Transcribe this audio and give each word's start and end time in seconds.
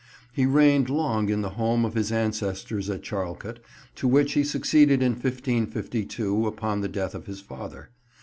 He 0.33 0.47
reigned 0.47 0.89
long 0.89 1.29
in 1.29 1.43
the 1.43 1.51
home 1.61 1.85
of 1.85 1.93
his 1.93 2.11
ancestors 2.11 2.89
at 2.89 3.03
Charlecote, 3.03 3.59
to 3.97 4.07
which 4.07 4.33
he 4.33 4.43
succeeded 4.43 5.03
in 5.03 5.11
1552, 5.11 6.47
upon 6.47 6.81
the 6.81 6.87
death 6.89 7.13
of 7.13 7.27
his 7.27 7.39
father. 7.39 7.91